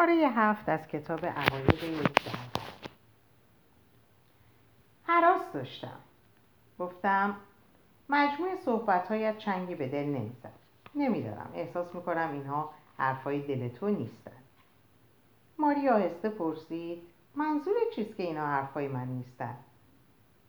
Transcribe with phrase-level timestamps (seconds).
[0.00, 2.48] پاره هفت از کتاب عقاید یک دهر
[5.02, 5.98] حراس داشتم.
[6.78, 7.36] گفتم
[8.08, 10.52] مجموع صحبتهایت چنگی به دل نمی‌زد
[10.94, 11.50] نمیدارم.
[11.54, 14.36] احساس می‌کنم اینها حرفای دل تو نیستن.
[15.58, 17.02] ماری آهسته پرسید
[17.34, 19.56] منظور چیست که اینا حرفای من نیستن؟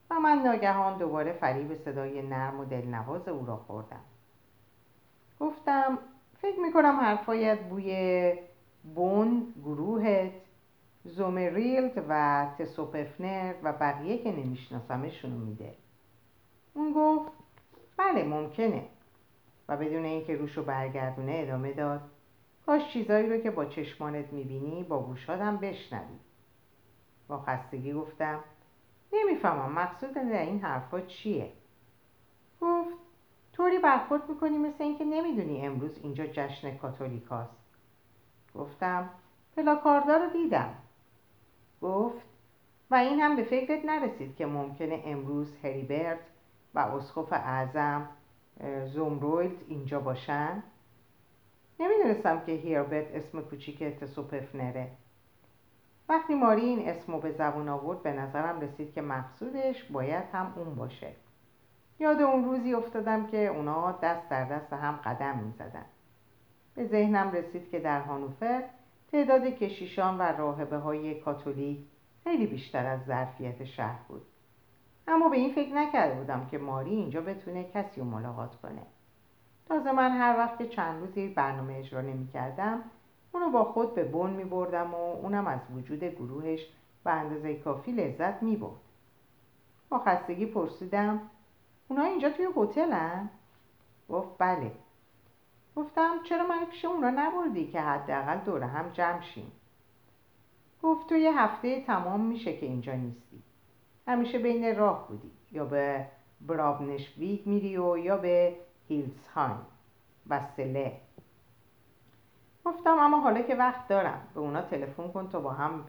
[0.09, 4.01] و من ناگهان دوباره فریب صدای نرم و دلنواز او را خوردم.
[5.39, 5.97] گفتم
[6.41, 8.33] فکر می‌کنم حرفایت بوی
[8.95, 10.31] بون گروهت.
[11.03, 15.73] زومریلد و تسوپفنر و بقیه که نمیشناسمشونو میده.
[16.73, 17.31] اون گفت
[17.97, 18.83] بله ممکنه.
[19.67, 22.01] و بدون اینکه روشو برگردونه ادامه داد
[22.65, 26.19] کاش چیزایی رو که با چشمانت می‌بینی با گوشات هم بشنوی.
[27.27, 28.39] با خستگی گفتم
[29.13, 31.51] نمی‌فهمم مقصود در این حرفا چیه.
[32.61, 32.93] گفت
[33.53, 37.60] طوری برخورد می‌کنی مثل اینکه نمی‌دونی امروز اینجا جشن کاتولیکاست.
[38.55, 39.09] گفتم
[39.55, 40.73] پلاکاردا رو دیدم.
[41.81, 42.25] گفت
[42.91, 46.19] و این هم به فکرت نرسید که ممکنه امروز هریبرت
[46.73, 48.07] و اسقف اعظم
[48.85, 50.63] زومرویلد اینجا باشن؟
[51.79, 54.91] نمی‌دونستم که هیربرت اسم کوچیک تسوپفنره.
[56.09, 60.75] وقتی ماری این اسمو به زبون آورد به نظرم رسید که مقصودش باید هم اون
[60.75, 61.11] باشه.
[61.99, 65.85] یاد اون روزی افتادم که اونا دست در دست هم قدم می زدن.
[66.75, 68.63] به ذهنم رسید که در هانوفر
[69.11, 71.79] تعداد کشیشان و راهبه های کاتولیک
[72.23, 74.21] خیلی بیشتر از ظرفیت شهر بود
[75.07, 78.81] اما به این فکر نکرده بودم که ماری اینجا بتونه کسی رو ملاقات کنه
[79.67, 82.83] تازه من هر وقت که چند روزی برنامه اجرا نمی کردم
[83.31, 86.67] اونو با خود به بن می بردم و اونم از وجود گروهش
[87.03, 88.81] به اندازه کافی لذت می برد.
[89.89, 91.21] با خستگی پرسیدم
[91.87, 93.29] اونا اینجا توی هتلن؟
[94.09, 94.71] گفت بله
[95.75, 99.51] گفتم چرا من پیش اونا نبردی که حداقل دور هم جمع شیم؟
[100.83, 103.43] گفت تو یه هفته تمام میشه که اینجا نیستی.
[104.07, 105.31] همیشه بین راه بودی.
[105.51, 106.07] یا به
[106.41, 108.55] برابنشویگ میری و یا به
[108.87, 109.65] هیلزهایم.
[110.57, 110.97] سله
[112.65, 115.85] گفتم اما حالا که وقت دارم به اونا تلفن کن تا با هم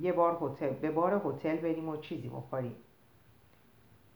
[0.00, 2.76] یه بار هتل به بار هتل بریم و چیزی بخوریم.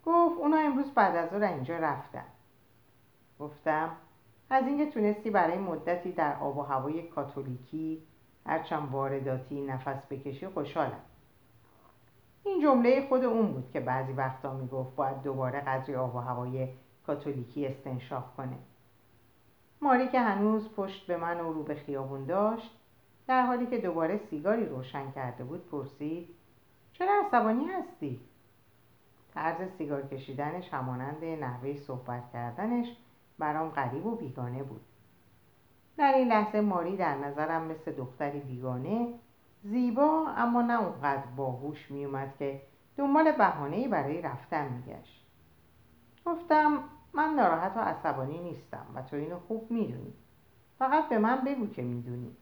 [0.06, 2.25] گفت اونا امروز بعد از اینجا رفتن.
[3.41, 3.97] گفتم
[4.54, 8.03] از اینکه تونستی برای مدتی در آب و هوای کاتولیکی
[8.47, 11.00] هرچند وارداتی نفس بکشی خوشحالم
[12.44, 16.69] این جمله خود اون بود که بعضی وقتا می‌گفت باید دوباره قدری آب و هوای
[17.06, 18.59] کاتولیکی استنشاق کنه
[19.81, 22.70] ماری که هنوز پشت به من و رو به خیابون داشت
[23.26, 26.28] در حالی که دوباره سیگاری روشن کرده بود پرسید
[26.93, 28.20] چرا عصبانی هستی؟
[29.34, 32.97] طرز سیگار کشیدنش همانند نحوه صحبت کردنش
[33.38, 34.80] برام غریب و بیگانه بود.
[35.96, 39.14] در این لحظه ماری در نظرم مثل دختری بیگانه
[39.62, 42.62] زیبا اما نه اونقدر باهوش میومد که
[42.96, 45.26] دنبال بهانه‌ای برای رفتن میگشت.
[46.26, 46.78] گفتم
[47.12, 50.14] من ناراحت و عصبانی نیستم و تو اینو خوب می‌دونی.
[50.78, 52.36] فقط به من بگو که می‌دونی.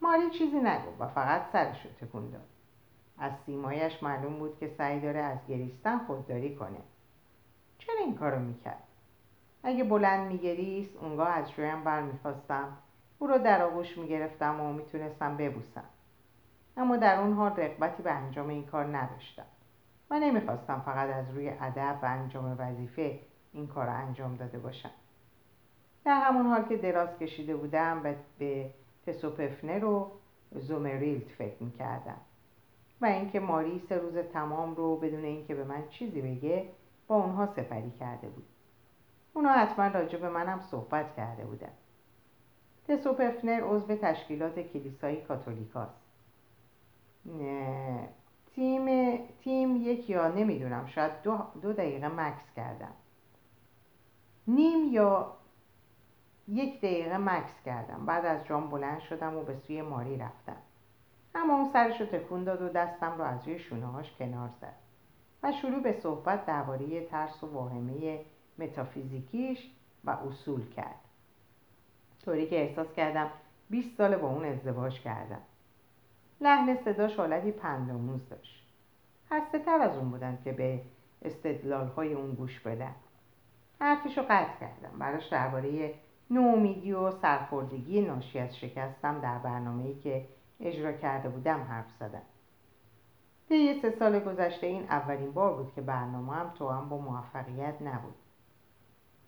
[0.00, 2.48] ماری چیزی نگفت و فقط سرش رو تکون داد.
[3.18, 6.80] از سیمایش معلوم بود که سعی داره از گریستن خودداری کنه.
[7.78, 8.82] چرا این کارو می‌کرد؟
[9.66, 12.76] اگه بلند میگریست اونگاه از جویم بر می‌خواستم
[13.18, 15.84] او رو در آغوش می‌گرفتم و می‌تونستم ببوسم.
[16.76, 19.46] اما در اون حال رقبتی به انجام این کار نداشتم.
[20.10, 23.20] و نمی‌خواستم فقط از روی ادب و انجام وظیفه
[23.52, 24.90] این کار رو انجام داده باشم.
[26.04, 28.70] در همون حال که دراز کشیده بودم به
[29.06, 30.10] تسوپفنر و
[30.54, 32.20] زومریلت فکر می‌کردم.
[33.00, 36.68] و اینکه ماری سه روز تمام رو بدون اینکه به من چیزی بگه
[37.06, 38.46] با اونها سپری کرده بود.
[39.34, 41.72] اونا حتما راجع به منم صحبت کرده بودن.
[42.88, 46.04] تسوپفنر عضو تشکیلات کلیسای کاتولیکاست.
[48.54, 52.92] تیم تیم یک یا نمی‌دونم شاید دو, دو دقیقه مکس کردم.
[54.46, 55.36] نیم یا
[56.48, 58.06] یک دقیقه مکس کردم.
[58.06, 60.56] بعد از جام بلند شدم و به سوی ماری رفتم.
[61.34, 64.74] اما اون سرش رو تکون داد و دستم رو از روی شونه هاش کنار زد
[65.42, 68.20] و شروع به صحبت درباره ترس و واهمه
[68.58, 69.70] متافیزیکیش
[70.04, 71.00] و اصول کرد.
[72.24, 73.30] طوری که احساس کردم
[73.70, 75.42] 20 سال با اون ازدواج کردم.
[76.40, 78.66] لحن صداش حالتی پنداموز داشت.
[79.30, 80.80] خسته تر از اون بودم که به
[81.22, 82.94] استدلال های اون گوش بدم.
[83.80, 84.98] حرفش رو قطع کردم.
[84.98, 85.94] براش درباره
[86.30, 90.26] نومیدی و سرخوردگی ناشی از شکستم در برنامه‌ای که
[90.60, 92.22] اجرا کرده بودم حرف زدم.
[93.48, 97.82] طی سه سال گذشته این اولین بار بود که برنامه هم تو هم با موفقیت
[97.82, 98.14] نبود.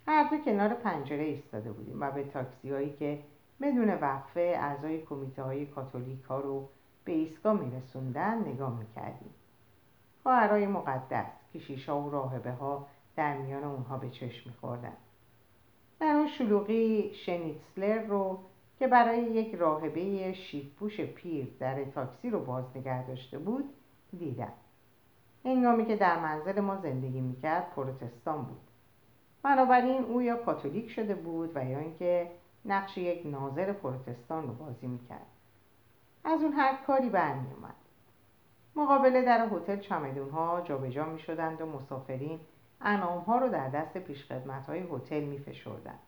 [0.07, 3.23] هر دو کنار پنجره ایستاده بودیم و به تاکسی هایی که
[3.61, 6.69] بدون وقفه اعضای کمیته های کاتولیک ها رو
[7.05, 9.35] به ایستگاه میرسوندن نگاه می‌کردیم.
[10.23, 12.87] خواهرای مقدس کشیش ها و راهبه ها
[13.17, 14.97] در میان اونها به چشم میخوردن.
[16.01, 18.39] در اون شلوغی شنیتسلر رو
[18.79, 23.65] که برای یک راهبه شیفپوش پیر در تاکسی رو باز نگه داشته بود
[24.19, 24.53] دیدم
[25.45, 28.66] هنگامی که در منزل ما زندگی می‌کرد پروتستان بود.
[29.47, 32.31] بنابراین او یا کاتولیک شده بود و یا اینکه
[32.65, 35.27] نقش یک ناظر پروتستان رو بازی می‌کرد
[36.25, 37.75] از اون هر کاری برمیومد
[38.77, 42.41] مقابل در هتل چمدون ها جابجا می شدند و مسافرین
[42.81, 45.99] انعام ها رو در دست پیشخدمت های هتل می فشردند.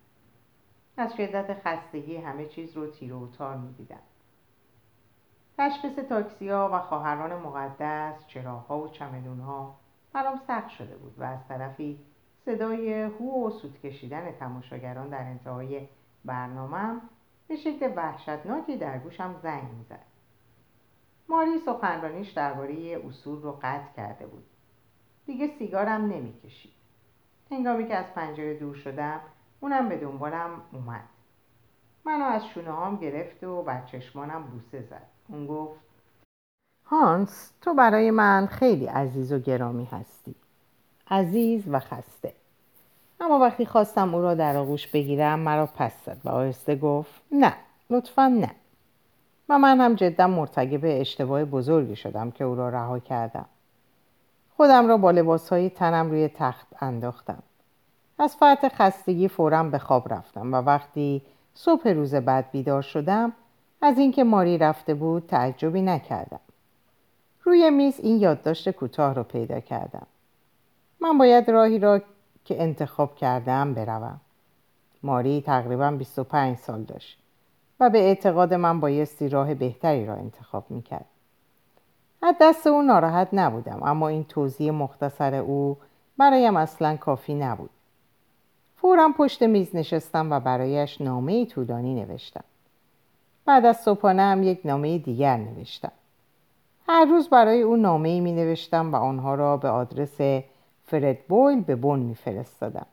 [0.96, 4.00] از شدت خستگی همه چیز رو تیر و تار می دیدن.
[5.58, 8.36] تشخیص تاکسی ها و خواهران مقدس
[8.68, 9.74] ها و چمدون ها
[10.12, 11.98] برام سخت شده بود و از طرفی
[12.48, 15.88] صدای هو و سود کشیدن تماشاگران در انتهای
[16.24, 17.00] برنامهم
[17.48, 20.04] به شکل وحشتناکی در گوشم زنگ می‌زد.
[21.28, 24.44] ماری سخنرانیش درباره اصول رو قطع کرده بود.
[25.26, 26.72] دیگه سیگارم نمی‌کشید.
[27.50, 29.20] هنگامی که از پنجره دور شدم
[29.60, 31.04] اونم به دنبالم اومد.
[32.04, 35.06] منو از شونه هام گرفت و بر چشمانم بوسه زد.
[35.28, 35.80] اون گفت
[36.84, 40.34] هانس تو برای من خیلی عزیز و گرامی هستی.
[41.10, 42.37] عزیز و خسته.
[43.20, 47.54] اما وقتی خواستم او را در آغوش بگیرم مرا پس زد و آهسته گفت نه
[47.90, 48.50] لطفا نه.
[49.48, 53.46] و من هم جدا مرتکب اشتباه بزرگی شدم که او را رها کردم.
[54.56, 57.42] خودم را با لباسهای تنم روی تخت انداختم.
[58.18, 61.22] از فرط خستگی فورا به خواب رفتم و وقتی
[61.54, 63.32] صبح روز بعد بیدار شدم
[63.82, 66.40] از اینکه ماری رفته بود تعجبی نکردم.
[67.44, 70.06] روی میز این یادداشت کوتاه را پیدا کردم.
[71.00, 72.00] من باید راهی را
[72.48, 74.20] که انتخاب کردم بروم.
[75.02, 77.18] ماری تقریبا 25 سال داشت
[77.80, 81.04] و به اعتقاد من بایستی راه بهتری را انتخاب می‌کرد.
[82.22, 85.76] از دست او ناراحت نبودم اما این توضیح مختصر او
[86.18, 87.70] برایم اصلا کافی نبود.
[88.76, 92.44] فورا پشت میز نشستم و برایش نامه طولانی نوشتم.
[93.44, 95.92] بعد از صبحانه هم یک نامه دیگر نوشتم.
[96.88, 100.42] هر روز برای او نامه می نوشتم و آنها را به آدرس
[100.90, 102.86] فرد بویل به بن می فرستادم.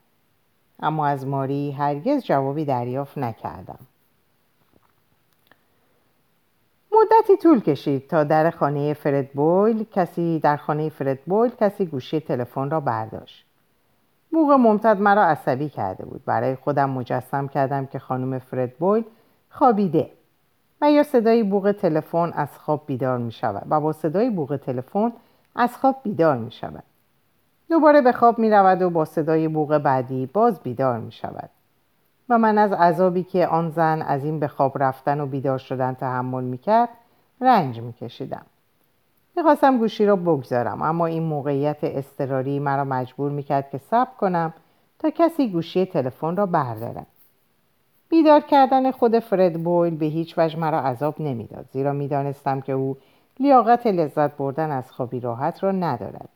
[0.80, 3.80] اما از ماری هرگز جوابی دریافت نکردم.
[6.92, 12.20] مدتی طول کشید تا در خانه فرد بویل کسی در خانه فرد بویل کسی گوشی
[12.20, 13.46] تلفن را برداشت.
[14.32, 16.26] بوغ ممتد مرا عصبی کرده بود.
[16.26, 19.04] برای خودم مجسم کردم که خانم فرد بویل
[19.50, 20.12] خوابیده.
[20.82, 25.14] و یا صدای بوغ تلفن از خواب بیدار می شود و با صدای بوغ تلفن
[25.56, 26.84] از خواب بیدار می شود
[27.70, 31.50] دوباره به خواب می رود و با صدای بوغ بعدی باز بیدار می شود
[32.30, 35.94] و من از عذابی که آن زن از این به خواب رفتن و بیدار شدن
[35.94, 36.90] تحمل می کرد
[37.42, 38.46] رنج می کشیدم
[39.38, 44.54] می‌خواستم گوشی را بگذارم اما این موقعیت اضطراری مرا مجبور می‌کرد که صبر کنم
[45.00, 47.08] تا کسی گوشی تلفن را بردارد.
[48.10, 52.98] بیدار کردن خود فرد بویل به هیچ وجه مرا عذاب نمی‌داد زیرا می‌دانستم که او
[53.40, 56.30] لیاقت لذت بردن از خوابی راحت را ندارد.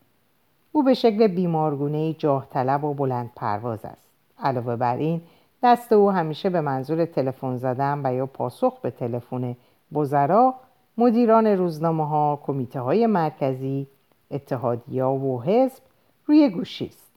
[0.79, 4.09] او به شکل بیمارگونه جاه طلب و بلند پرواز است.
[4.39, 5.21] علاوه بر این
[5.63, 9.55] دست او همیشه به منظور تلفن زدن و یا پاسخ به تلفن
[9.91, 10.53] وزرا
[10.97, 13.87] مدیران روزنامه ها کمیته های مرکزی
[14.31, 15.83] اتحادیا و حزب
[16.25, 17.11] روی گوشی است.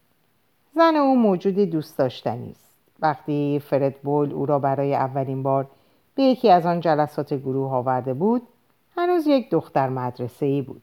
[0.74, 2.74] زن او موجودی دوست داشتنی است.
[3.00, 5.66] وقتی فرد بول او را برای اولین بار
[6.14, 8.42] به یکی از آن جلسات گروه آورده بود
[8.96, 10.82] هنوز یک دختر مدرسه ای بود.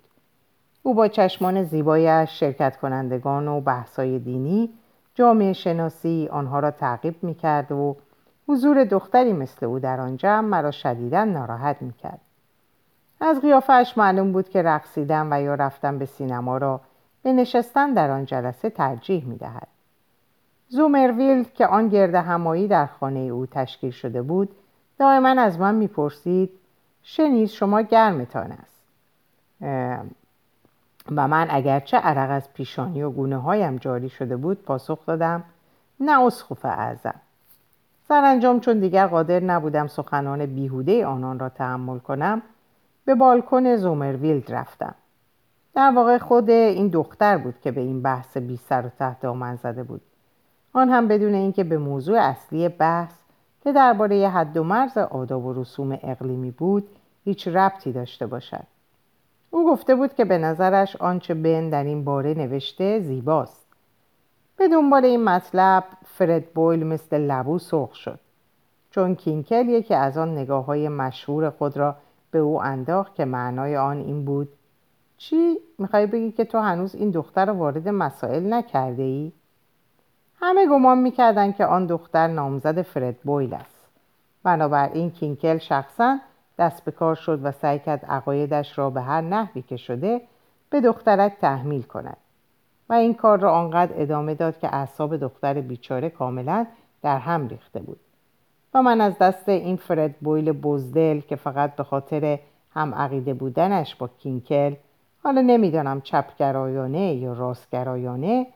[0.83, 4.69] او با چشمان زیبایش شرکت کنندگان و بحثای دینی
[5.15, 7.95] جامعه شناسی آنها را تعقیب می کرد و
[8.47, 12.19] حضور دختری مثل او در آن جمع مرا شدیدا ناراحت می کرد.
[13.21, 16.81] از قیافش معلوم بود که رقصیدن و یا رفتن به سینما را
[17.23, 19.67] به نشستن در آن جلسه ترجیح می دهد.
[20.69, 24.49] زومرویل که آن گرد همایی در خانه او تشکیل شده بود
[24.99, 26.49] دائما از من می‌پرسید
[27.03, 28.79] شنیز شما گرمتان است
[31.15, 35.43] و من اگرچه عرق از پیشانی و گونه هایم جاری شده بود پاسخ دادم
[35.99, 37.15] نه اسخوف اعظم.
[38.07, 42.41] سرانجام چون دیگر قادر نبودم سخنان بیهوده آنان را تحمل کنم
[43.05, 44.95] به بالکن زومرویلد رفتم.
[45.75, 49.55] در واقع خود این دختر بود که به این بحث بی سر و تحت آمن
[49.55, 50.01] زده بود.
[50.73, 53.13] آن هم بدون اینکه به موضوع اصلی بحث
[53.63, 56.89] که درباره حد و مرز آداب و رسوم اقلیمی بود
[57.25, 58.78] هیچ ربطی داشته باشد.
[59.51, 63.65] او گفته بود که به نظرش آنچه بن در این باره نوشته زیباست
[64.57, 68.19] به دنبال این مطلب فرد بویل مثل لبو سرخ شد
[68.91, 71.95] چون کینکل یکی از آن نگاه های مشهور خود را
[72.31, 74.49] به او انداخت که معنای آن این بود
[75.17, 79.31] چی؟ می‌خوای بگی که تو هنوز این دختر را وارد مسائل نکرده ای؟
[80.41, 83.87] همه گمان می‌کردند که آن دختر نامزد فرد بویل است
[84.43, 86.19] بنابراین کینکل شخصا
[86.59, 90.21] دست به کار شد و سعی کرد عقایدش را به هر نحوی که شده
[90.69, 92.17] به دخترک تحمیل کند.
[92.89, 96.65] و این کار را آنقدر ادامه داد که اعصاب دختر بیچاره کاملا
[97.01, 97.99] در هم ریخته بود.
[98.73, 102.39] و من از دست این فرد بویل بزدل که فقط به خاطر
[102.73, 104.75] هم عقیده بودنش با کینکل
[105.23, 108.47] حالا نمی‌دانم چپگرایانه یا راستگرایانه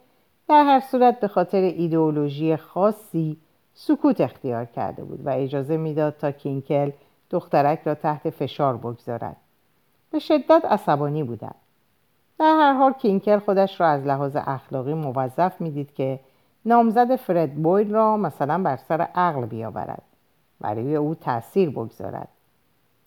[0.48, 3.38] در هر صورت به خاطر ایدئولوژی خاصی
[3.74, 6.92] سکوت اختیار کرده بود و اجازه می‌داد تا کینکل
[7.34, 9.36] دخترک را تحت فشار بگذارد.
[10.12, 11.56] به شدت عصبانی بودم.
[12.40, 16.20] در هر حال کینکل خودش را از لحاظ اخلاقی موظف می‌دید که
[16.66, 20.02] نامزد فرد بویل را مثلا بر سر عقل بیاورد
[20.62, 22.28] و روی او تاثیر بگذارد.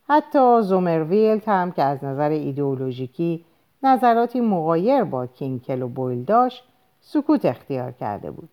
[0.09, 3.45] حتی زومرویلت هم که از نظر ایدئولوژیکی
[3.83, 6.65] نظراتی مغایر با کینکل و بویل داشت
[7.01, 8.49] سکوت اختیار کرده بود.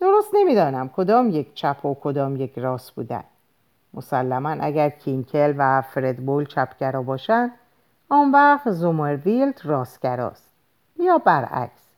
[0.00, 3.24] درست نمی‌دانم کدام یک چپ و کدام یک راست بودن
[3.94, 7.50] مسلما اگر کینکل و فرد بول چپگرا باشند
[8.08, 10.50] آن وقت زومرویلت راستگراست.
[10.98, 11.90] یا برعکس.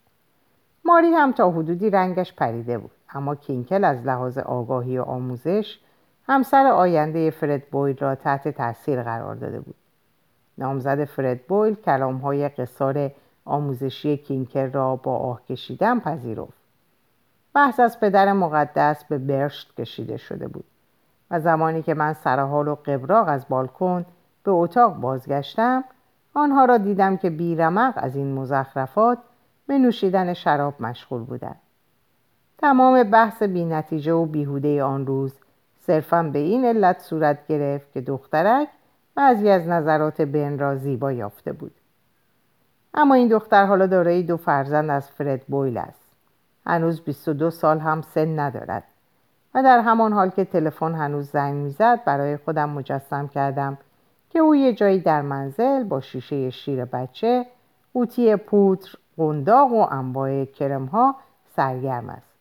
[0.85, 5.79] ماری هم تا حدودی رنگش پریده بود اما کینکل از لحاظ آگاهی و آموزش
[6.27, 9.75] همسر آینده فرد بویل را تحت تاثیر قرار داده بود.
[10.57, 13.11] نامزد فرد بویل کلام های قصار
[13.45, 16.63] آموزشی کینکل را با آه کشیدن پذیرفت.
[17.53, 20.65] بحث از پدر مقدس به برشت کشیده شده بود.
[21.33, 24.05] و زمانی که من سرحال و قبراق از بالکن
[24.43, 25.83] به اتاق بازگشتم
[26.33, 29.17] آنها را دیدم که بیرمق از این مزخرفات
[29.67, 31.59] به نوشیدن شراب مشغول بودند.
[32.57, 35.33] تمام بحث بینتیجه و بیهوده آن روز
[35.79, 38.67] صرفا به این علت صورت گرفت که دخترک
[39.15, 41.75] بعضی از نظرات بن را زیبا یافته بود.
[42.93, 46.05] اما این دختر حالا دارای دو فرزند از فرد بویل است.
[46.65, 48.83] هنوز 22 سال هم سن ندارد.
[49.55, 53.77] و در همان حال که تلفن هنوز زنگ می‌زد برای خودم مجسم کردم
[54.29, 57.45] که او یه جایی در منزل با شیشه شیر بچه
[57.93, 61.15] قوطی پودر قنداق و انواع کرم ها
[61.55, 62.33] سرگرم است.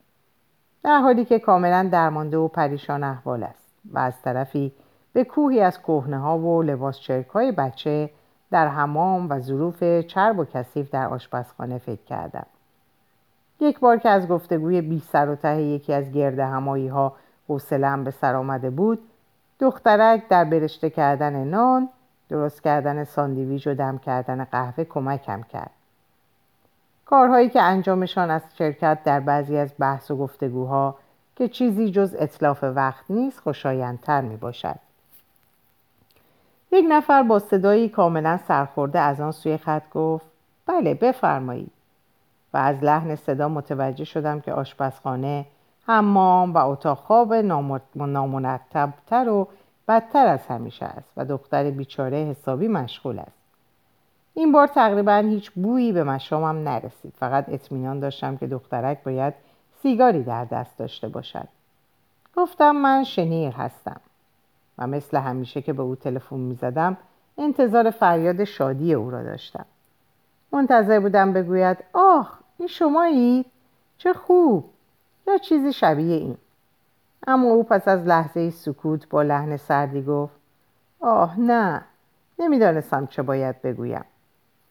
[0.82, 4.72] در حالی که کاملا درمانده و پریشان احوال است و از طرفی
[5.12, 8.10] به کوهی از کهنه ها و لباس چرک های بچه
[8.50, 12.46] در حمام و ظروف چرب و کثیف در آشپزخانه فکر کردم.
[13.62, 17.12] یک بار که از گفتگوی بی سر و ته یکی از گرد همایی ها
[17.48, 18.98] حوصله‌ام به سر آمده بود
[19.60, 21.88] دخترک در برشته کردن نان
[22.28, 25.70] درست کردن ساندویژ و دم کردن قهوه کمکم کرد
[27.04, 30.94] کارهایی که انجامشان از شرکت در بعضی از بحث و گفتگوها
[31.36, 34.78] که چیزی جز اطلاف وقت نیست خوشایندتر می باشد.
[36.72, 40.26] یک نفر با صدایی کاملا سرخورده از آن سوی خط گفت
[40.66, 41.72] بله بفرمایید
[42.54, 45.46] و از لحن صدا متوجه شدم که آشپزخانه
[45.86, 47.34] حمام و اتاق خواب
[47.96, 49.48] نامرتبتر و
[49.88, 53.42] بدتر از همیشه است و دختر بیچاره حسابی مشغول است.
[54.34, 57.14] این بار تقریبا هیچ بویی به مشامم نرسید.
[57.18, 59.34] فقط اطمینان داشتم که دخترک باید
[59.82, 61.48] سیگاری در دست داشته باشد.
[62.36, 64.00] گفتم من شنیر هستم
[64.78, 66.96] و مثل همیشه که به او تلفن می‌زدم
[67.38, 69.64] انتظار فریاد شادی او را داشتم.
[70.52, 73.46] منتظر بودم بگوید آه این شمایید
[73.98, 74.64] چه خوب.
[75.26, 76.36] یا چیزی شبیه این.
[77.26, 80.34] اما او پس از لحظه سکوت با لحن سردی گفت
[81.00, 81.84] آه نه
[82.38, 84.04] نمی‌دانستم چه باید بگویم.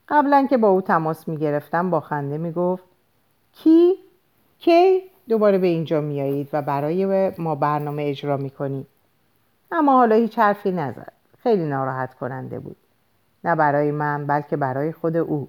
[0.09, 2.83] قبلا که با او تماس می گرفتم با خنده می گفت
[3.53, 3.93] کی؟
[4.59, 8.87] کی؟ دوباره به اینجا میایید و برای ما برنامه اجرا می کنید
[9.71, 11.13] اما حالا هیچ حرفی نزد.
[11.43, 12.77] خیلی ناراحت کننده بود.
[13.43, 15.47] نه برای من بلکه برای خود او.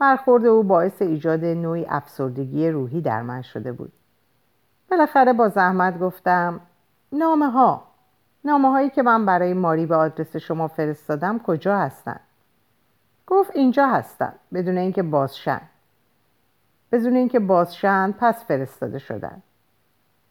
[0.00, 3.92] برخورد او باعث ایجاد نوعی افسردگی روحی در من شده بود.
[4.90, 6.60] بالاخره با زحمت گفتم
[7.12, 7.82] نامه ها
[8.44, 12.20] نامه هایی که من برای ماری به آدرس شما فرستادم کجا هستند
[13.26, 15.60] گفت اینجا هستن بدون اینکه بازشن.
[16.92, 19.42] بدون اینکه بازشن پس فرستاده شدن.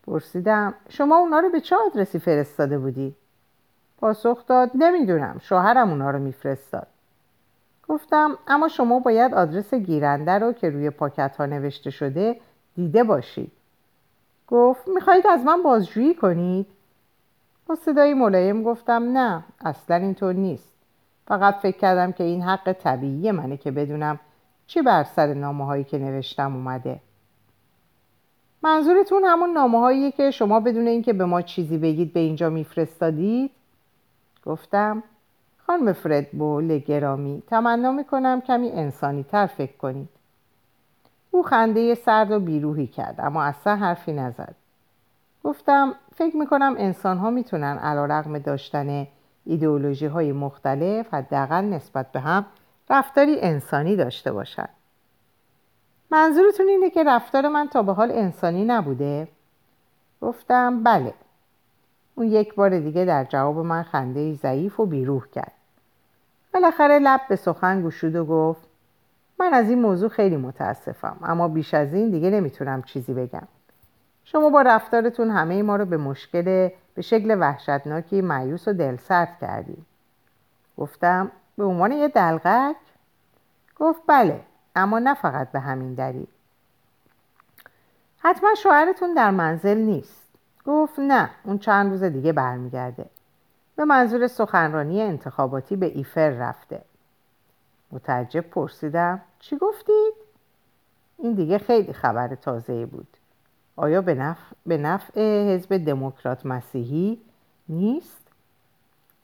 [0.08, 3.16] پرسیدم شما اونا رو به چه آدرسی فرستاده بودی؟
[3.98, 6.88] پاسخ داد نمی‌دونم شوهرم اونا رو میفرستاد.
[7.90, 12.40] گفتم اما شما باید آدرس گیرنده رو که روی پاکت ها نوشته شده
[12.76, 13.52] دیده باشید
[14.48, 16.68] گفت می‌خواهید از من بازجویی کنید؟
[17.68, 20.74] با صدای ملایم گفتم نه اصلا اینطور نیست
[21.28, 24.20] فقط فکر کردم که این حق طبیعی منه که بدونم
[24.68, 27.00] چی بر سر نامه هایی که نوشتم اومده
[28.64, 33.52] منظورتون همون نامه که شما بدون اینکه به ما چیزی بگید به اینجا میفرستادید؟
[34.46, 35.04] گفتم
[35.70, 40.10] خانم فرد بول گرامی تمنا می‌کنم کمی انسانی تر فکر کنید.
[41.32, 44.56] او خنده سرد و بیروهی کرد اما اصلا حرفی نزد.
[45.44, 49.08] گفتم فکر می‌کنم انسان ها می‌تونن علا رقم داشتن
[49.46, 52.46] ایدئولوژی های مختلف حداقل نسبت به هم
[52.90, 54.70] رفتاری انسانی داشته باشند
[56.12, 59.28] منظورتون اینه که رفتار من تا به حال انسانی نبوده؟
[60.22, 61.14] گفتم بله.
[62.16, 65.59] اون یک بار دیگه در جواب من خنده ضعیف و بیروح کرد.
[66.54, 68.62] بالاخره لب به سخن گشود و گفت
[69.40, 73.48] من از این موضوع خیلی متاسفم اما بیش از این دیگه نمی‌تونم چیزی بگم.
[74.24, 79.86] شما با رفتارتون همه ما رو به مشکل به شکل وحشتناکی معیوس و دلسرد کردیم
[80.78, 82.76] گفتم به عنوان یه دلغک؟
[83.76, 84.40] گفت بله
[84.76, 86.28] اما نه فقط به همین دلیل.
[88.20, 90.30] حتما شوهرتون در منزل نیست.
[90.66, 93.06] گفت نه اون چند روز دیگه برمیگرده.
[93.80, 96.82] به منظور سخنرانی انتخاباتی به ایفر رفته
[97.92, 100.14] متعجب پرسیدم چی گفتید؟
[101.18, 103.08] این دیگه خیلی خبر تازه بود
[103.76, 105.22] آیا به نفع, به نفع
[105.54, 107.22] حزب دموکرات مسیحی
[107.70, 108.28] نیست؟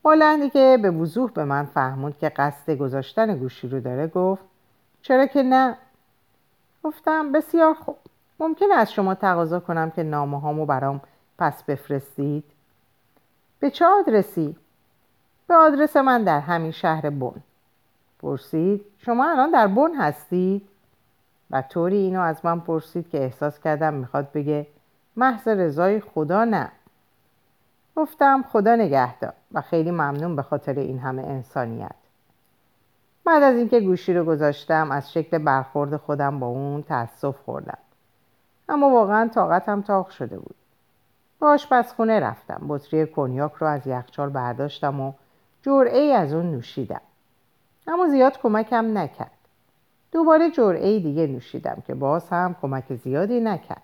[0.01, 4.43] با که به وضوح به من فهموند که قصد گذاشتن گوشی رو داره گفت
[5.01, 5.77] چرا که نه؟
[6.83, 7.97] گفتم بسیار خوب
[8.39, 11.01] ممکن از شما تقاضا کنم که نامه هامو برام
[11.38, 12.54] پس بفرستید؟
[13.65, 14.55] به چه آدرسی؟
[15.48, 17.43] به آدرس من در همین شهر بون
[18.19, 20.67] پرسید شما الان در بون هستید؟
[21.51, 24.67] و طوری اینو از من پرسید که احساس کردم می‌خواد بگه
[25.15, 26.72] محض رضای خدا نه.
[27.95, 31.95] گفتم خدا نگهدار و خیلی ممنون به خاطر این همه انسانیت.
[33.25, 37.77] بعد از اینکه گوشی رو گذاشتم از شکل برخورد خودم با اون تأسف خوردم.
[38.69, 40.55] اما واقعا طاقتم تاق شده بود.
[41.39, 42.62] به آشپزخونه رفتم.
[42.68, 45.13] بطری کنیاک رو از یخچال برداشتم و
[45.62, 47.01] جرعه از اون نوشیدم.
[47.88, 49.31] اما زیاد کمکم نکرد.
[50.12, 53.81] دوباره جرعه دیگه نوشیدم که باز هم کمک زیادی نکرد.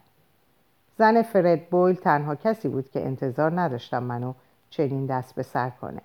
[0.97, 4.33] زن فرد بویل تنها کسی بود که انتظار نداشتم منو
[4.69, 6.01] چنین دست به سر کنه.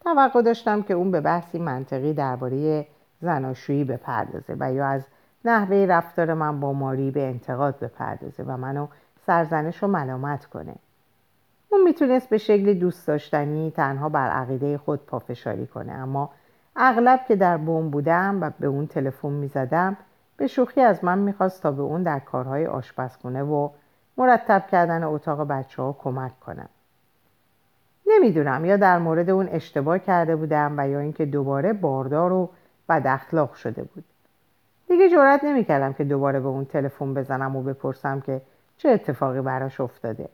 [0.00, 2.86] توقع داشتم که اون به بحثی منطقی درباره
[3.20, 5.06] زناشویی بپردازه و یا از
[5.44, 8.86] نحوه رفتار من با ماری به انتقاد بپردازه و منو
[9.26, 10.74] سرزنش و ملامت کنه.
[11.68, 16.30] اون می‌تونست به شکل دوست داشتنی تنها بر عقیده خود پافشاری کنه اما
[16.76, 19.96] اغلب که در بوم بودم و به اون تلفن می‌زدم
[20.36, 23.68] به شوخی از من می‌خواست تا به اون در کارهای آشپزخونه و
[24.16, 26.68] مرتب کردن اتاق بچه ها کمک کنم.
[28.06, 32.50] نمی‌دونم یا در مورد اون اشتباه کرده بودم و یا اینکه دوباره باردار و
[32.88, 34.04] بد اخلاق شده بود.
[34.88, 38.40] دیگه جرات نمی‌کردم که دوباره به اون تلفن بزنم و بپرسم که
[38.80, 40.28] چه اتفاقی براش افتاده؟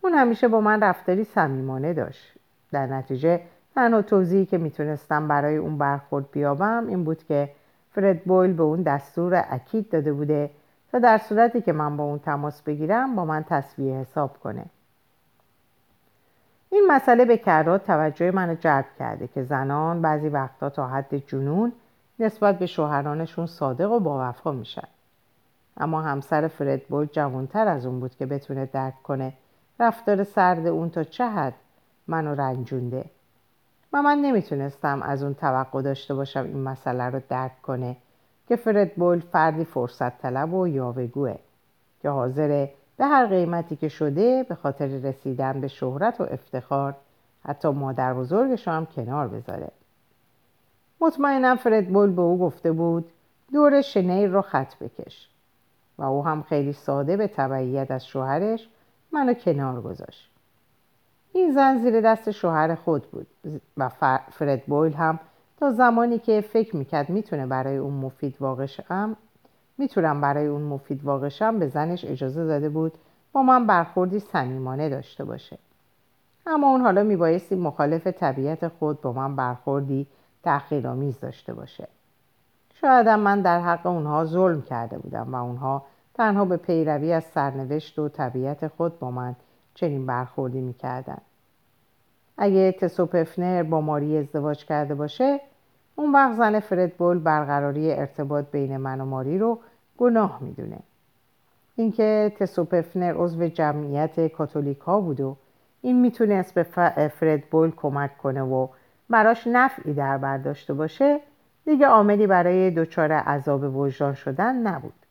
[0.00, 2.34] اون همیشه با من رفتاری صمیمانه داشت.
[2.72, 3.40] در نتیجه
[3.74, 7.50] تنها توضیحی که می‌تونستم برای اون برخورد بیابم این بود که
[7.90, 10.50] فرد بویل به اون دستور اکید داده بوده
[10.92, 14.64] تا در صورتی که من با اون تماس بگیرم با من تصویه حساب کنه.
[16.70, 21.72] این مسئله به کرات توجه منو جلب کرده که زنان بعضی وقتا تا حد جنون
[22.18, 24.88] نسبت به شوهرانشون صادق و باوفا میشن.
[25.78, 29.32] اما همسر فرد بویل جوانتر از اون بود که بتونه درک کنه
[29.80, 31.54] رفتار سرد اون تا چه حد
[32.06, 33.04] منو رنجونده.
[33.92, 37.96] و من نمی‌تونستم از اون توقع داشته باشم این مسئله رو درک کنه
[38.48, 41.36] که فرد بول فردی فرصت طلب و یاوگوه
[42.02, 46.96] که حاضره به هر قیمتی که شده به خاطر رسیدن به شهرت و افتخار
[47.44, 49.70] حتی مادر بزرگش هم کنار بذاره.
[51.00, 53.10] مطمئنم فرد بول به او گفته بود
[53.52, 55.28] دور شنیر رو خط بکش.
[55.98, 58.68] و او هم خیلی ساده به تبعیت از شوهرش
[59.12, 60.30] منو کنار گذاشت.
[61.32, 63.26] این زن زیر دست شوهر خود بود
[63.76, 63.88] و
[64.30, 65.20] فرد بویل هم
[65.56, 69.16] تا زمانی که فکر می‌کرد می‌تونه برای اون مفید واقعشم
[69.78, 72.92] می‌تونم برای اون مفید واقعشم به زنش اجازه داده بود
[73.32, 75.58] با من برخوردی صمیمانه داشته باشه.
[76.46, 80.06] اما اون حالا میبایستی مخالف طبیعت خود با من برخوردی
[80.42, 81.88] تحقیرآمیز داشته باشه.
[82.80, 85.82] شایدم من در حق اونها ظلم کرده بودم و اونها
[86.14, 89.36] تنها به پیروی از سرنوشت و طبیعت خود با من
[89.74, 91.18] چنین برخوردی می‌کردن.
[92.36, 95.40] اگه تسوپفنر با ماری ازدواج کرده باشه
[95.96, 99.58] اون وقت زن فرد بول برقراری ارتباط بین من و ماری رو
[99.98, 100.78] گناه می‌دونه.
[101.76, 105.36] اینکه تسوپفنر عضو جمعیت کاتولیک ها بود و
[105.82, 106.62] این می‌تونست به
[107.08, 108.68] فرد بول کمک کنه و
[109.10, 111.20] براش نفعی در برداشته باشه
[111.68, 115.06] دیگه عاملی برای دچار عذاب وجدان شدن نبود.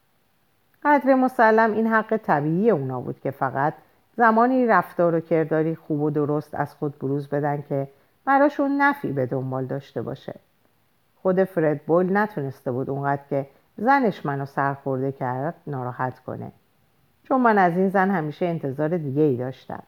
[0.83, 3.73] قدر مسلم این حق طبیعی اونا بود که فقط
[4.15, 7.87] زمانی رفتار و کرداری خوب و درست از خود بروز بدن که
[8.25, 10.35] براشون نفی به دنبال داشته باشه.
[11.21, 16.51] خود فرد بول نتونسته بود اونقدر که زنش منو سرخورده کرد ناراحت کنه.
[17.23, 19.83] چون من از این زن همیشه انتظار دیگه ای داشتم.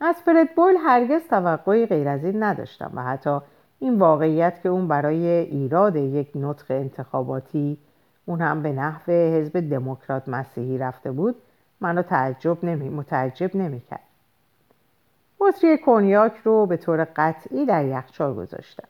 [0.00, 3.40] از فرد بول هرگز توقعی غیر از این نداشتم و حتی
[3.80, 7.78] این واقعیت که اون برای ایراد یک نطق انتخاباتی
[8.26, 11.36] اون هم به نحو حزب دموکرات مسیحی رفته بود
[11.80, 14.00] منو تعجب نمی متعجب نمی‌کرد
[15.40, 18.88] بطری کنیاک رو به طور قطعی در یخچال گذاشتم.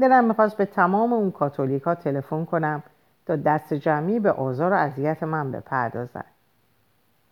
[0.00, 2.82] دلم می‌خواست به تمام اون کاتولیک تلفن کنم
[3.26, 6.24] تا دست جمعی به آزار و اذیت من بپردازن.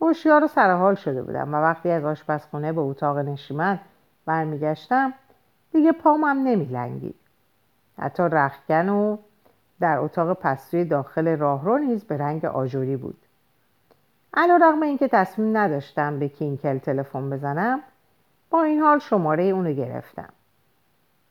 [0.00, 3.80] هوشیار و سرحال شده بودم و وقتی از آشپزخونه به اتاق نشیمن
[4.26, 5.12] برمیگشتم
[5.76, 7.14] دیگه پامم نمیلنگید
[7.98, 9.16] حتی رخکن و
[9.80, 13.16] در اتاق پستوی داخل راهرو نیز به رنگ آجوری بود.
[14.34, 17.82] علا رقم اینکه تصمیم نداشتم به کینکل تلفن بزنم
[18.50, 20.28] با این حال شماره اونو گرفتم.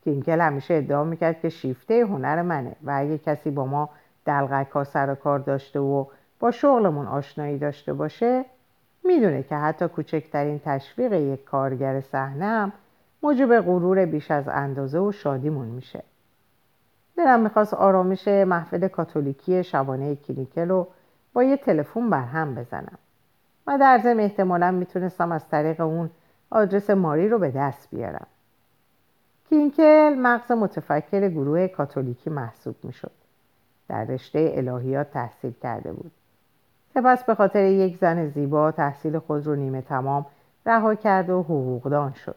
[0.04, 3.90] کینکل همیشه ادعا می‌کرد که شیفته هنر منه و اگه کسی با ما
[4.26, 6.06] دلغک ها سر کار داشته و
[6.40, 8.46] با شغلمون آشنایی داشته باشه
[9.04, 12.72] می‌دونه که حتی کوچکترین تشویق یک کارگر صحنه
[13.26, 16.04] موجب غرور بیش از اندازه و شادیمون میشه.
[17.18, 20.88] دلم می‌خواست آرامش محفل کاتولیکی شبانه کلینیکل رو
[21.34, 22.98] با یه تلفن بر هم بزنم.
[23.68, 26.10] و در ضمن احتمالا می‌تونستم از طریق اون
[26.50, 28.28] آدرس ماری رو به دست بیارم.
[29.50, 33.12] کینکل مغز متفکر گروه کاتولیکی محسوب می‌شد.
[33.90, 36.12] در رشته الهیات تحصیل کرده بود.
[36.94, 40.26] سپس به خاطر یک زن زیبا تحصیل خود رو نیمه تمام
[40.66, 42.36] رها کرد و حقوقدان شد.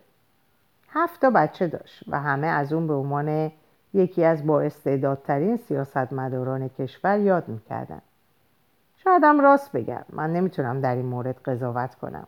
[0.90, 3.52] هفت تا بچه داشت و همه از اون به عنوان
[3.94, 8.00] یکی از با استعدادترین سیاستمداران کشور یاد می‌کردن.
[8.96, 12.26] شایدم راست بگم من نمی‌تونم در این مورد قضاوت کنم.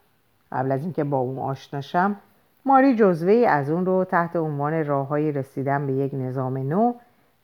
[0.52, 2.16] قبل از اینکه با اون آشناشم
[2.64, 6.94] ماری جزوه از اون رو تحت عنوان راههایی رسیدن به یک نظام نو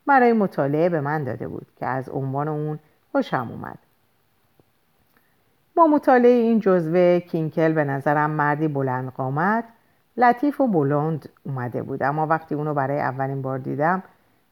[0.07, 2.79] برای مطالعه به من داده بود که از عنوان اون
[3.13, 3.79] خوشم اومد.
[5.77, 9.65] با مطالعه این جزوه کینکل به نظرم مردی بلند قامت
[10.17, 12.03] لطیف و بلند اومده بود.
[12.03, 14.03] اما وقتی اونو برای اولین بار دیدم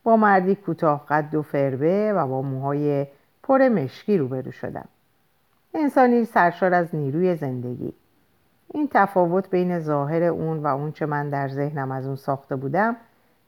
[0.03, 3.07] با مردی کوتاه قد و فربه و با موهای
[3.42, 4.88] پر مشکی روبرو شدم.
[5.74, 7.92] انسانی سرشار از نیروی زندگی.
[8.68, 12.96] این تفاوت بین ظاهر اون و اون چه من در ذهنم از اون ساخته بودم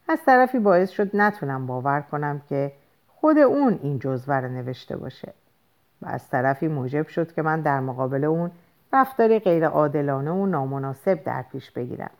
[0.07, 2.71] از طرفی باعث شد نتونم باور کنم که
[3.07, 5.33] خود اون این جزوه رو نوشته باشه.
[6.01, 8.51] و از طرفی موجب شد که من در مقابل اون
[8.93, 12.11] رفتاری غیر عادلانه و نامناسب در پیش بگیرم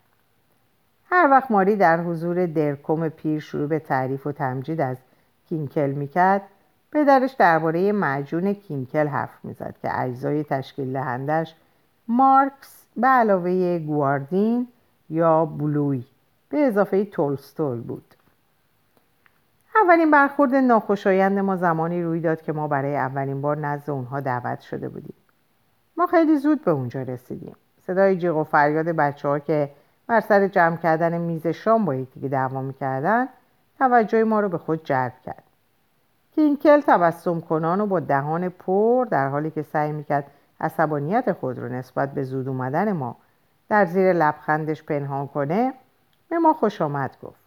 [1.09, 4.97] هر وقت ماری در حضور درکم پیر شروع به تعریف و تمجید از
[5.49, 6.41] کینکل می‌کرد
[6.91, 11.55] پدرش درباره معجون کینکل حرف می‌زد که اجزای تشکیل دهندش
[12.07, 14.67] مارکس به علاوه گواردین
[15.09, 16.03] یا بلوی
[16.49, 18.13] به اضافه تولستول بود.
[19.83, 24.59] اولین برخورد ناخوشایند ما زمانی روی داد که ما برای اولین بار نزد اونها دعوت
[24.59, 25.13] شده بودیم.
[25.97, 27.55] ما خیلی زود به اونجا رسیدیم.
[27.81, 29.69] صدای جیغ و فریاد بچه ها که
[30.07, 33.27] بر سر جمع کردن میز شام با یکدیگه دعوا می‌کردن
[33.79, 35.43] توجه ما رو به خود جلب کرد.
[36.35, 40.31] کینکل تبسم کنان و با دهان پر در حالی که سعی می‌کرد
[40.61, 43.15] عصبانیت خود رو نسبت به زود اومدن ما
[43.69, 45.73] در زیر لبخندش پنهان کنه
[46.29, 47.41] به ما خوش آمد گفت.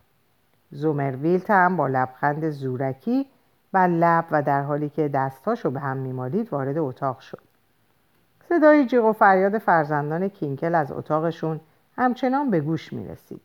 [0.71, 3.27] زومرویلت هم با لبخند زورکی
[3.73, 7.50] و لب و در حالی که دستاشو به هم میمالید وارد اتاق شد.
[8.51, 11.61] صدای جیغ و فریاد فرزندان کینکل از اتاقشون
[11.97, 13.41] همچنان به گوش می رسید.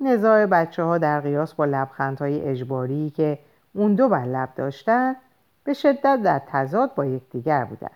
[0.00, 3.38] نزاع بچه ها در قیاس با لبخندهای اجباری که
[3.74, 5.16] اون دو بر لب داشتن
[5.64, 7.90] به شدت در تضاد با یکدیگر بودند.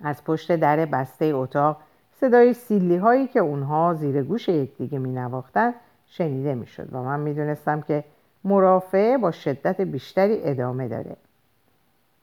[0.00, 1.76] از پشت در بسته اتاق
[2.20, 5.74] صدای سیلی هایی که اونها زیر گوش یکدیگه می نواختن
[6.06, 8.04] شنیده می شد و من می دونستم که
[8.44, 11.16] مرافعه با شدت بیشتری ادامه داره.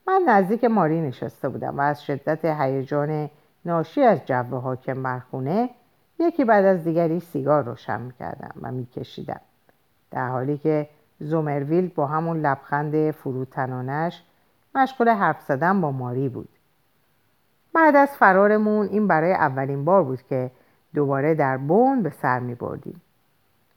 [0.08, 3.30] من نزدیک ماری نشسته بودم و از شدت هیجان
[3.66, 5.70] ناشی از جو حاکم بر خونه
[6.20, 9.42] یکی بعد از دیگری سیگار روشن می‌کردم و میکشیدم.
[10.12, 10.90] در حالی که
[11.20, 14.24] زومرویل با همون لبخند فروتنانش
[14.76, 16.50] مشغول حرف زدن با ماری بود.
[17.74, 20.52] بعد از فرارمون این برای اولین بار بود که
[20.94, 23.02] دوباره در بون به سر می بردیم.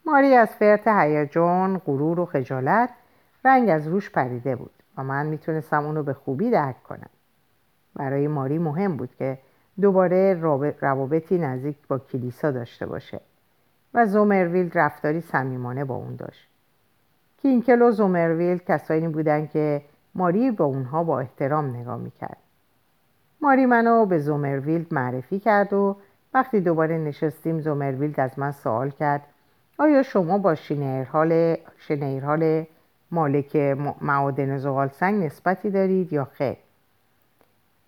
[0.07, 2.91] ماری از فرت هیجان، غرور و خجالت
[3.45, 4.78] رنگ از روش پریده بود.
[4.99, 7.11] و من می‌تونستم اونو به خوبی درک کنم.
[7.95, 9.39] برای ماری مهم بود که
[9.81, 10.35] دوباره
[10.81, 13.21] روابطی نزدیک با کلیسا داشته باشه
[13.95, 16.49] و زومرویل رفتاری صمیمانه با اون داشت
[17.43, 19.83] کینکل و زومرویل کسانی بودند که
[20.15, 22.37] ماری به اونها با احترام نگاه می‌کرد
[23.41, 25.97] ماری منو به زومرویلد معرفی کرد و
[26.35, 29.23] وقتی دوباره نشستیم زومرویلد از من سوال کرد
[29.79, 32.67] آیا شما با شنیرهال, شنیرهال
[33.11, 33.57] مالک
[34.01, 36.57] معادن زغال سنگ نسبتی دارید یا خیر؟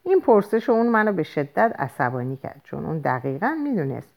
[0.03, 4.15] این پرسش اون منو به شدت عصبانی کرد چون اون دقیقا می‌دونست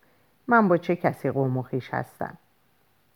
[0.47, 2.37] من با چه کسی قوم و خیش هستم.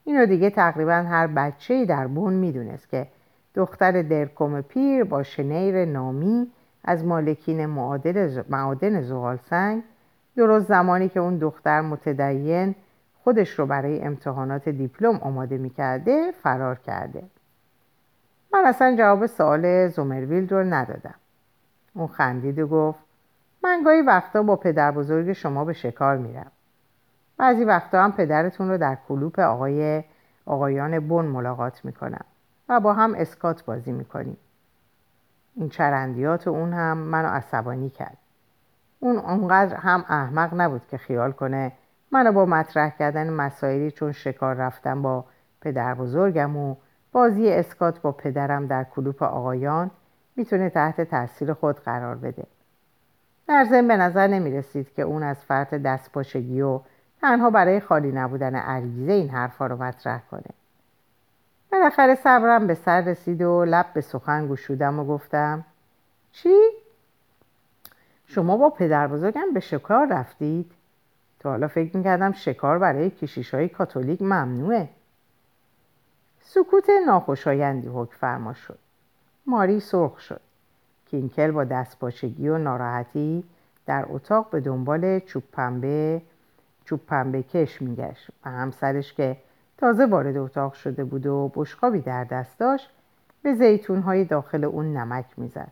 [0.04, 3.08] اینو دیگه تقریبا هر بچه در بون می‌دونست که
[3.56, 6.52] دختر درکوم پیر با شنیر نامی
[6.84, 7.66] از مالکین
[8.50, 9.84] معادن زغال سنگ
[10.36, 12.76] درست زمانی که اون دختر متدین
[13.24, 17.24] خودش رو برای امتحانات دیپلم آماده می‌کرده فرار کرده.
[18.54, 21.16] من اصلا جواب سوال زومرویلد رو ندادم.
[21.94, 23.00] اون خندید و گفت
[23.64, 26.52] من گاهی وقتا با پدر بزرگ شما به شکار میرم.
[27.38, 30.04] بعضی وقتا هم پدرتون رو در کلوپ آقای
[30.46, 32.26] آقایان بن ملاقات می‌کنم
[32.70, 34.38] و با هم اسکات بازی می‌کنیم.
[35.56, 38.18] این چرندیات اون هم منو عصبانی کرد.
[39.00, 41.72] اون اونقدر هم احمق نبود که خیال کنه
[42.12, 45.26] منو با مطرح کردن مسائلی چون شکار رفتم با
[45.62, 46.76] پدر بزرگم و
[47.18, 49.92] بازی اسکات با پدرم در کلوپ آقایان
[50.36, 52.44] می‌تونه تحت تاثیر خود قرار بده
[53.48, 56.80] در ضمن به نظر نمی رسید که اون از فرط دستپاچگی و
[57.22, 60.50] تنها برای خالی نبودن عریضه این حرفا رو مطرح کنه
[61.72, 65.66] بالاخره صبرم به سر رسید و لب به سخن گشودم و گفتم
[66.32, 66.56] چی؟
[68.26, 70.72] شما با پدر بزرگم به شکار رفتید؟
[71.40, 74.90] تا حالا فکر می‌کردم شکار برای کشیش های کاتولیک ممنوعه
[76.50, 78.80] سکوت ناخوشایندی حکم فرما شد.
[79.46, 80.42] ماری سرخ شد.
[81.06, 83.44] کینکل با دستپاچگی و ناراحتی
[83.86, 86.22] در اتاق به دنبال چوب پنبه
[86.86, 89.38] چوب پنبه کش میگشت و همسرش که
[89.78, 92.90] تازه وارد اتاق شده بود و بشقابی در دست داشت
[93.42, 95.72] به زیتونهای داخل اون نمک می‌زد.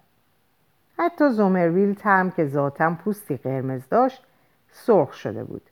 [0.97, 4.23] حتی زومرویل هم که ذاتم پوستی قرمز داشت
[4.71, 5.69] سرخ شده بود.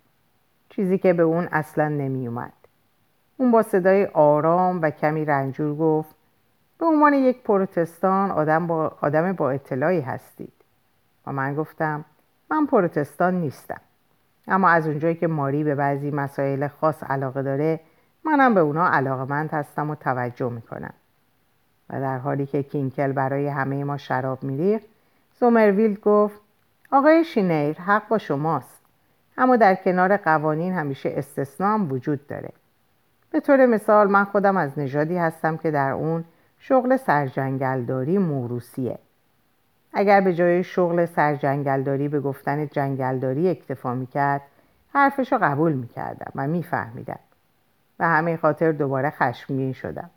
[0.70, 2.62] چیزی که به اون اصلا نمی اومد.
[3.43, 6.15] اون با صدای آرام و کمی رنجور گفت
[6.79, 10.53] به عنوان یک پروتستان آدم با, آدم با اطلاعی هستید.
[11.27, 12.06] و من گفتم
[12.51, 13.82] من پروتستان نیستم.
[14.47, 17.79] اما از اونجایی که ماری به بعضی مسائل خاص علاقه داره
[18.23, 20.93] منم به اونا علاقه مند هستم و توجه می‌کنم.
[21.89, 24.86] و در حالی که کینکل برای همه ما شراب میریخت
[25.39, 26.41] سومرویلد گفت
[26.91, 28.82] آقای شینیر حق با شماست.
[29.38, 32.49] اما در کنار قوانین همیشه استثنا وجود داره.
[33.34, 36.24] به طور مثال من خودم از نژادی هستم که در اون
[36.60, 39.00] شغل سرجنگلداری موروسیه
[39.93, 44.41] اگر به جای شغل سرجنگلداری به گفتن جنگلداری اکتفا می‌کرد
[44.93, 47.19] حرفش رو قبول می‌کردم و میفهمیدم
[48.00, 50.10] و همه خاطر دوباره خشمگین شدم.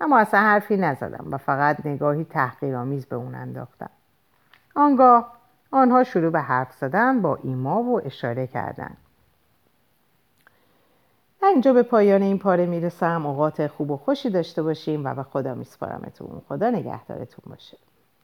[0.00, 3.90] اما اصلا حرفی نزدم و فقط نگاهی تحقیرآمیز به اون انداختم.
[4.74, 5.32] آنگاه
[5.70, 8.96] آنها شروع به حرف زدن با ایما و اشاره کردند
[11.46, 13.26] اینجا به پایان این پاره می‌رسم.
[13.26, 16.42] اوقات خوب و خوشی داشته باشیم و به خدا میسپارمتون.
[16.48, 17.78] خدا نگهدارتون باشه.